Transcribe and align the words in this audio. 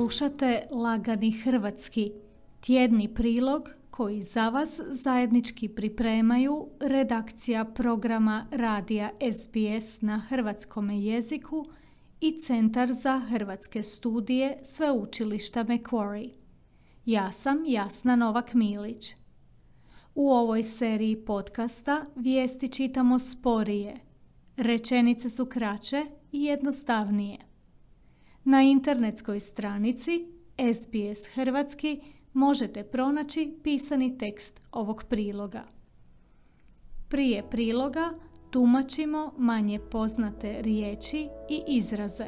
Slušate 0.00 0.62
Lagani 0.70 1.30
Hrvatski, 1.30 2.12
tjedni 2.60 3.14
prilog 3.14 3.68
koji 3.90 4.22
za 4.22 4.48
vas 4.48 4.80
zajednički 4.90 5.68
pripremaju 5.68 6.68
redakcija 6.80 7.64
programa 7.64 8.46
Radija 8.50 9.10
SBS 9.32 10.00
na 10.00 10.18
hrvatskom 10.18 10.90
jeziku 10.90 11.64
i 12.20 12.38
Centar 12.38 12.92
za 12.92 13.18
hrvatske 13.18 13.82
studije 13.82 14.58
Sveučilišta 14.62 15.64
Macquarie. 15.64 16.30
Ja 17.06 17.32
sam 17.32 17.64
Jasna 17.66 18.16
Novak-Milić. 18.16 19.14
U 20.14 20.30
ovoj 20.30 20.62
seriji 20.62 21.16
podcasta 21.16 22.04
vijesti 22.16 22.68
čitamo 22.68 23.18
sporije. 23.18 23.96
Rečenice 24.56 25.30
su 25.30 25.46
kraće 25.46 26.04
i 26.32 26.44
jednostavnije. 26.44 27.49
Na 28.50 28.62
internetskoj 28.62 29.40
stranici 29.40 30.26
SBS 30.74 31.26
Hrvatski 31.34 32.00
možete 32.32 32.82
pronaći 32.82 33.54
pisani 33.62 34.18
tekst 34.18 34.60
ovog 34.72 35.04
priloga. 35.04 35.62
Prije 37.08 37.42
priloga 37.50 38.10
tumačimo 38.50 39.32
manje 39.38 39.80
poznate 39.80 40.62
riječi 40.62 41.28
i 41.48 41.62
izraze. 41.68 42.26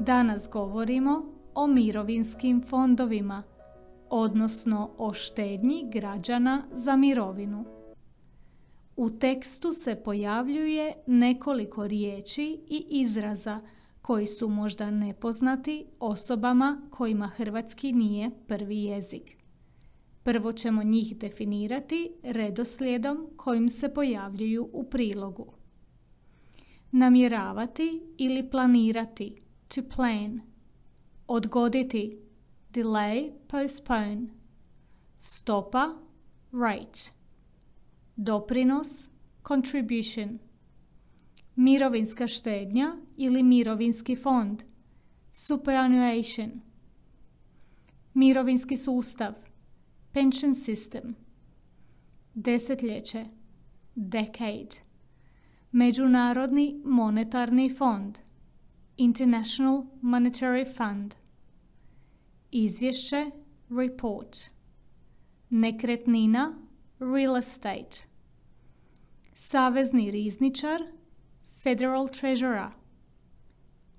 Danas 0.00 0.48
govorimo 0.52 1.24
o 1.54 1.66
mirovinskim 1.66 2.62
fondovima, 2.62 3.42
odnosno 4.10 4.90
o 4.98 5.12
štednji 5.12 5.90
građana 5.92 6.62
za 6.72 6.96
mirovinu. 6.96 7.75
U 8.96 9.10
tekstu 9.10 9.72
se 9.72 9.96
pojavljuje 9.96 10.94
nekoliko 11.06 11.86
riječi 11.86 12.42
i 12.68 12.86
izraza 12.90 13.60
koji 14.02 14.26
su 14.26 14.48
možda 14.48 14.90
nepoznati 14.90 15.86
osobama 16.00 16.88
kojima 16.90 17.26
hrvatski 17.26 17.92
nije 17.92 18.30
prvi 18.46 18.82
jezik. 18.82 19.36
Prvo 20.22 20.52
ćemo 20.52 20.82
njih 20.82 21.16
definirati 21.16 22.12
redoslijedom 22.22 23.26
kojim 23.36 23.68
se 23.68 23.94
pojavljuju 23.94 24.68
u 24.72 24.84
prilogu. 24.84 25.52
Namjeravati 26.92 28.02
ili 28.18 28.50
planirati 28.50 29.34
to 29.68 29.82
plan. 29.96 30.40
Odgoditi 31.28 32.18
delay, 32.72 33.32
postpone. 33.48 34.26
Stopa 35.18 35.94
rate. 36.52 37.15
Doprinos 38.18 39.08
contribution. 39.48 40.38
Mirovinska 41.56 42.26
štednja 42.26 42.96
ili 43.16 43.42
mirovinski 43.42 44.16
fond 44.16 44.62
superannuation. 45.32 46.50
Mirovinski 48.14 48.76
sustav 48.76 49.32
pension 50.12 50.54
system. 50.54 51.12
Desetljeće 52.34 53.24
decade. 53.94 54.76
Međunarodni 55.72 56.80
monetarni 56.84 57.74
fond 57.74 58.18
International 58.96 59.82
Monetary 60.02 60.76
Fund. 60.76 61.14
Izvješće 62.50 63.30
report. 63.70 64.36
Nekretnina 65.50 66.65
real 67.00 67.36
estate. 67.36 68.06
Savezni 69.34 70.10
rizničar 70.10 70.80
Federal 71.56 72.08
Treasurer. 72.08 72.70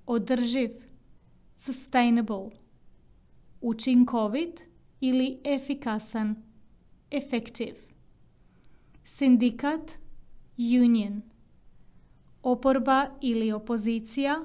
Održiv 0.06 0.70
sustainable. 1.56 2.50
Učinkovit 3.60 4.64
ili 5.00 5.40
efikasan 5.44 6.34
effective. 7.10 7.76
Sindikat 9.04 9.94
union. 10.58 11.22
Oporba 12.42 13.10
ili 13.20 13.52
opozicija 13.52 14.44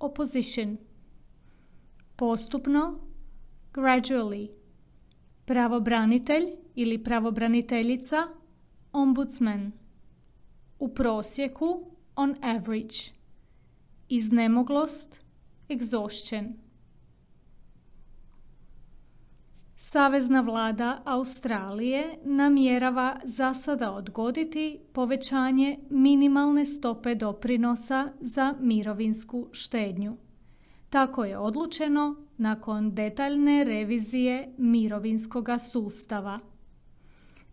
opposition. 0.00 0.76
Postupno 2.16 2.98
gradually. 3.74 4.48
Pravobranitelj 5.46 6.44
ili 6.76 6.98
pravobraniteljica 7.00 8.16
ombudsman. 8.94 9.72
U 10.78 10.88
prosjeku 10.90 11.68
on 12.16 12.34
average. 12.42 12.96
Iznemoglost 14.10 15.20
exhaustion. 15.68 16.52
Savezna 19.76 20.40
vlada 20.40 21.02
Australije 21.06 22.02
namjerava 22.24 23.04
za 23.24 23.54
sada 23.54 23.92
odgoditi 23.92 24.64
povećanje 24.92 25.78
minimalne 25.90 26.64
stope 26.64 27.14
doprinosa 27.14 28.00
za 28.20 28.54
mirovinsku 28.60 29.48
štednju. 29.52 30.16
Tako 30.90 31.24
je 31.24 31.38
odlučeno 31.38 32.02
nakon 32.38 32.90
detaljne 32.92 33.64
revizije 33.64 34.36
mirovinskoga 34.58 35.58
sustava. 35.58 36.40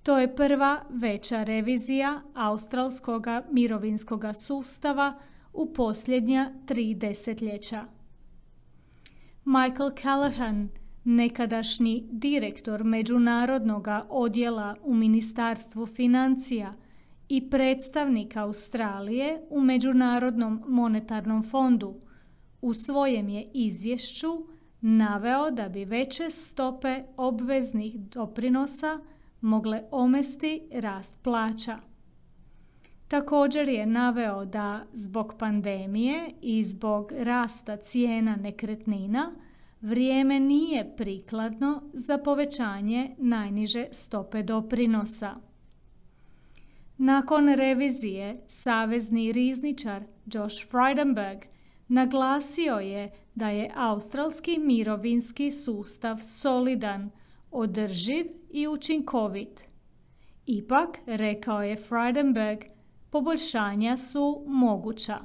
To 0.03 0.17
je 0.17 0.35
prva 0.35 0.69
veća 0.91 1.44
revizija 1.44 2.09
australskoga 2.35 3.44
mirovinskoga 3.51 4.33
sustava 4.33 5.13
u 5.53 5.73
posljednja 5.73 6.44
tri 6.66 6.95
desetljeća. 6.95 7.85
Michael 9.45 9.91
Callahan, 9.94 10.69
nekadašnji 11.05 11.95
direktor 12.11 12.83
Međunarodnog 12.85 13.88
odjela 14.09 14.75
u 14.83 14.94
Ministarstvu 14.95 15.85
financija 15.85 16.73
i 17.29 17.50
predstavnik 17.50 18.38
Australije 18.38 19.41
u 19.50 19.61
Međunarodnom 19.61 20.63
monetarnom 20.67 21.44
fondu, 21.44 21.95
u 22.63 22.74
svojem 22.74 23.29
je 23.29 23.47
izvješću 23.53 24.28
naveo 24.81 25.51
da 25.51 25.69
bi 25.69 25.85
veće 25.85 26.29
stope 26.31 26.94
obveznih 27.18 27.96
doprinosa 28.00 29.00
mogle 29.41 29.81
omesti 29.91 30.51
rast 30.74 31.16
plaća. 31.24 31.78
Također 33.07 33.68
je 33.68 33.85
naveo 33.85 34.46
da 34.46 34.68
zbog 34.94 35.34
pandemije 35.40 36.19
i 36.41 36.63
zbog 36.63 37.12
rasta 37.13 37.78
cijena 37.78 38.35
nekretnina 38.35 39.31
vrijeme 39.81 40.40
nije 40.40 40.95
prikladno 40.97 41.72
za 41.94 42.18
povećanje 42.18 43.16
najniže 43.18 43.85
stope 43.91 44.44
doprinosa. 44.44 45.35
Nakon 47.00 47.50
revizije, 47.50 48.41
savezni 48.45 49.31
rizničar 49.31 50.03
Josh 50.25 50.72
Frydenberg 50.72 51.53
naglasio 51.94 52.76
je 52.76 53.12
da 53.36 53.50
je 53.50 53.72
australski 53.76 54.58
mirovinski 54.59 55.52
sustav 55.52 56.18
solidan, 56.20 57.09
održiv 57.52 58.26
i 58.52 58.68
učinkovit. 58.68 59.64
Ipak, 60.46 60.98
rekao 61.06 61.64
je 61.64 61.78
Frydenberg, 61.90 62.64
poboljšanja 63.09 63.98
su 63.98 64.44
moguća. 64.48 65.18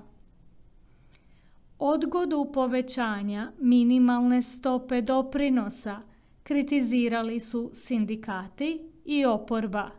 Odgodu 1.78 2.50
povećanja 2.52 3.52
minimalne 3.58 4.42
stope 4.42 5.00
doprinosa 5.00 6.00
kritizirali 6.42 7.40
su 7.40 7.70
sindikati 7.72 8.90
i 9.04 9.24
oporba. 9.24 9.90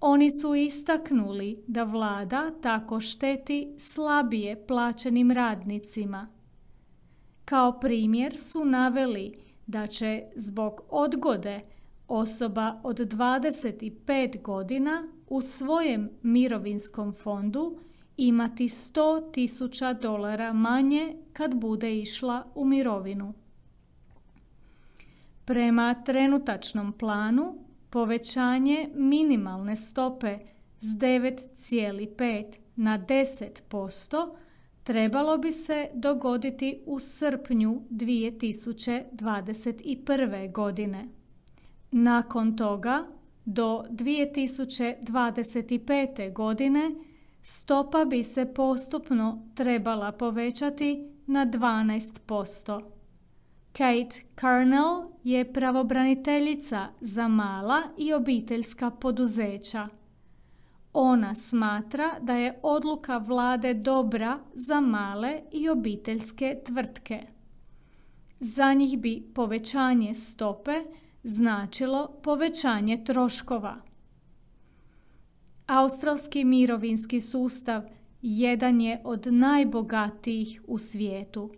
Oni 0.00 0.30
su 0.30 0.54
istaknuli 0.54 1.64
da 1.66 1.84
vlada 1.84 2.50
tako 2.62 3.00
šteti 3.00 3.74
slabije 3.78 4.66
plaćenim 4.66 5.30
radnicima. 5.30 6.28
Kao 7.44 7.80
primjer 7.80 8.38
su 8.38 8.64
naveli 8.64 9.34
da 9.66 9.86
će 9.86 10.22
zbog 10.36 10.80
odgode 10.90 11.60
osoba 12.08 12.80
od 12.82 12.98
25 12.98 14.42
godina 14.42 15.08
u 15.28 15.40
svojem 15.40 16.10
mirovinskom 16.22 17.12
fondu 17.12 17.78
imati 18.16 18.64
100 18.68 19.32
tisuća 19.32 19.92
dolara 19.92 20.52
manje 20.52 21.16
kad 21.32 21.54
bude 21.54 21.96
išla 21.98 22.44
u 22.54 22.64
mirovinu. 22.64 23.34
Prema 25.44 25.94
trenutačnom 26.04 26.92
planu 26.92 27.54
povećanje 27.90 28.88
minimalne 28.94 29.76
stope 29.76 30.38
s 30.80 30.86
9,5 30.88 32.44
na 32.76 32.98
10% 33.00 34.34
trebalo 34.84 35.38
bi 35.38 35.52
se 35.52 35.88
dogoditi 35.94 36.82
u 36.86 37.00
srpnju 37.00 37.82
2021. 37.90 39.10
godine. 40.52 41.08
Nakon 41.92 42.56
toga 42.56 43.06
do 43.46 43.84
2025. 43.90 46.32
godine 46.32 46.90
stopa 47.42 48.04
bi 48.04 48.24
se 48.24 48.46
postupno 48.46 49.26
trebala 49.54 50.12
povećati 50.12 50.90
na 51.26 51.46
12%. 51.48 52.99
Kate 53.72 54.10
Carnell 54.36 54.94
je 55.24 55.52
pravobraniteljica 55.52 56.88
za 57.00 57.28
mala 57.28 57.82
i 57.98 58.12
obiteljska 58.12 58.90
poduzeća. 58.90 59.88
Ona 60.92 61.34
smatra 61.34 62.18
da 62.20 62.34
je 62.34 62.58
odluka 62.62 63.18
vlade 63.18 63.74
dobra 63.74 64.38
za 64.54 64.80
male 64.80 65.40
i 65.52 65.68
obiteljske 65.68 66.60
tvrtke. 66.64 67.20
Za 68.40 68.72
njih 68.72 68.98
bi 68.98 69.22
povećanje 69.34 70.14
stope 70.14 70.72
značilo 71.22 72.08
povećanje 72.22 73.04
troškova. 73.04 73.76
Australski 75.68 76.44
mirovinski 76.44 77.20
sustav 77.20 77.82
jedan 78.22 78.80
je 78.80 79.00
od 79.04 79.26
najbogatijih 79.26 80.62
u 80.66 80.78
svijetu. 80.78 81.50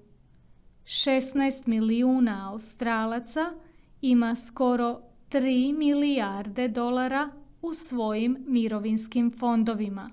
16 0.84 1.66
milijuna 1.66 2.50
Australaca 2.52 3.52
ima 4.00 4.34
skoro 4.34 5.00
3 5.30 5.78
milijarde 5.78 6.68
dolara 6.68 7.30
u 7.62 7.74
svojim 7.74 8.36
mirovinskim 8.46 9.30
fondovima. 9.38 10.10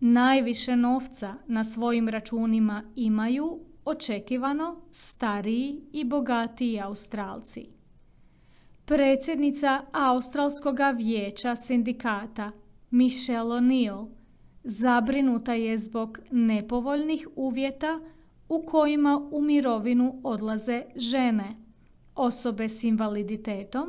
Najviše 0.00 0.76
novca 0.76 1.34
na 1.46 1.64
svojim 1.64 2.08
računima 2.08 2.82
imaju 2.96 3.60
očekivano 3.84 4.80
stariji 4.90 5.80
i 5.92 6.04
bogatiji 6.04 6.80
Australci. 6.80 7.66
Predsjednica 8.84 9.82
Australskog 9.92 10.76
vijeća 10.96 11.56
sindikata 11.56 12.52
Michelle 12.90 13.54
O'Neill 13.54 14.08
zabrinuta 14.64 15.54
je 15.54 15.78
zbog 15.78 16.18
nepovoljnih 16.30 17.28
uvjeta 17.36 18.00
u 18.48 18.62
kojima 18.62 19.28
u 19.32 19.42
mirovinu 19.42 20.20
odlaze 20.24 20.82
žene, 20.96 21.56
osobe 22.14 22.68
s 22.68 22.84
invaliditetom 22.84 23.88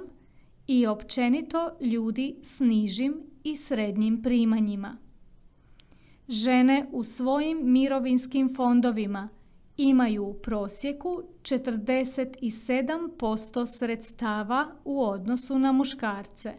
i 0.68 0.88
općenito 0.88 1.70
ljudi 1.82 2.36
s 2.44 2.60
nižim 2.60 3.14
i 3.44 3.56
srednjim 3.56 4.22
primanjima. 4.22 4.98
Žene 6.30 6.90
u 6.92 7.04
svojim 7.04 7.60
mirovinskim 7.64 8.56
fondovima 8.56 9.30
imaju 9.78 10.26
u 10.26 10.34
prosjeku 10.34 11.22
47% 11.42 13.66
sredstava 13.68 14.68
u 14.86 15.04
odnosu 15.04 15.60
na 15.60 15.72
muškarce. 15.72 16.54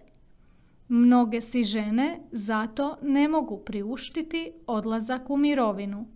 Mnoge 0.88 1.40
si 1.40 1.62
žene 1.62 2.20
zato 2.32 2.96
ne 3.02 3.28
mogu 3.28 3.56
priuštiti 3.56 4.52
odlazak 4.66 5.30
u 5.30 5.36
mirovinu. 5.36 6.06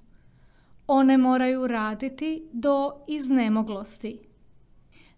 One 0.93 1.19
moraju 1.19 1.67
raditi 1.67 2.29
do 2.53 2.73
iznemoglosti. 3.09 4.19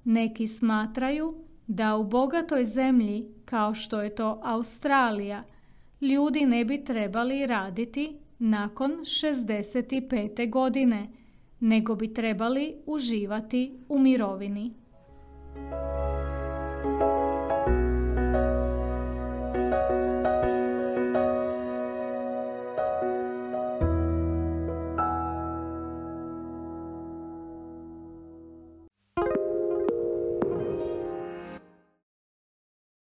Neki 0.04 0.48
smatraju 0.48 1.34
da 1.68 1.96
u 1.96 2.04
bogatoj 2.04 2.64
zemlji 2.66 3.16
kao 3.44 3.74
što 3.74 4.02
je 4.02 4.14
to 4.14 4.40
Australija 4.44 5.44
ljudi 6.00 6.46
ne 6.46 6.64
bi 6.64 6.84
trebali 6.84 7.46
raditi 7.46 8.04
nakon 8.38 8.90
65. 8.92 10.50
godine 10.50 11.08
nego 11.60 11.94
bi 11.94 12.14
trebali 12.14 12.74
uživati 12.86 13.78
u 13.88 13.98
mirovini. 13.98 14.72